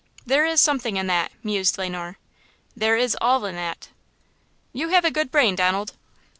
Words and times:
"There 0.25 0.47
is 0.47 0.59
something 0.59 0.97
in 0.97 1.05
that," 1.05 1.31
mused 1.43 1.77
Le 1.77 1.87
Noir. 1.87 2.17
"There 2.75 2.97
is 2.97 3.15
all 3.21 3.45
in 3.45 3.53
that!" 3.53 3.89
"You 4.73 4.87
have 4.89 5.05
a 5.05 5.11
good 5.11 5.29
brain, 5.29 5.53
Donald." 5.53 5.93